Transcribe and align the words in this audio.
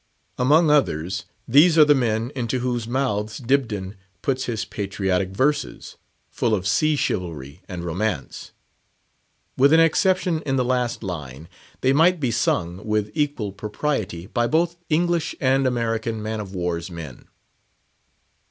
Among 0.39 0.71
others, 0.71 1.25
these 1.47 1.77
are 1.77 1.85
the 1.85 1.93
men 1.93 2.31
into 2.35 2.57
whose 2.57 2.87
mouths 2.87 3.37
Dibdin 3.37 3.95
puts 4.23 4.45
his 4.45 4.65
patriotic 4.65 5.29
verses, 5.29 5.95
full 6.31 6.55
of 6.55 6.65
sea 6.67 6.95
chivalry 6.95 7.61
and 7.69 7.83
romance. 7.83 8.51
With 9.57 9.71
an 9.73 9.79
exception 9.79 10.41
in 10.41 10.55
the 10.55 10.65
last 10.65 11.03
line, 11.03 11.47
they 11.81 11.93
might 11.93 12.19
be 12.19 12.31
sung 12.31 12.83
with 12.83 13.11
equal 13.13 13.51
propriety 13.51 14.25
by 14.25 14.47
both 14.47 14.75
English 14.89 15.35
and 15.39 15.67
American 15.67 16.23
man 16.23 16.39
of 16.39 16.55
war's 16.55 16.89
men. 16.89 17.27